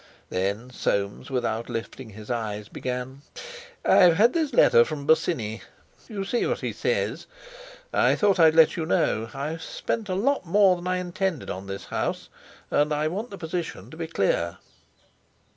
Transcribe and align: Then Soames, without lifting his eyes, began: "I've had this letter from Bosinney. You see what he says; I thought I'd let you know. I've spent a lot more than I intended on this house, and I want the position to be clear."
Then 0.31 0.71
Soames, 0.71 1.29
without 1.29 1.69
lifting 1.69 2.09
his 2.09 2.31
eyes, 2.31 2.69
began: 2.69 3.21
"I've 3.85 4.15
had 4.17 4.33
this 4.33 4.51
letter 4.51 4.83
from 4.83 5.05
Bosinney. 5.05 5.61
You 6.09 6.25
see 6.25 6.47
what 6.47 6.61
he 6.61 6.73
says; 6.73 7.27
I 7.93 8.15
thought 8.15 8.39
I'd 8.39 8.55
let 8.55 8.75
you 8.75 8.87
know. 8.87 9.29
I've 9.31 9.61
spent 9.61 10.09
a 10.09 10.15
lot 10.15 10.43
more 10.43 10.75
than 10.75 10.87
I 10.87 10.97
intended 10.97 11.51
on 11.51 11.67
this 11.67 11.85
house, 11.85 12.29
and 12.71 12.91
I 12.91 13.09
want 13.09 13.29
the 13.29 13.37
position 13.37 13.91
to 13.91 13.95
be 13.97 14.07
clear." 14.07 14.57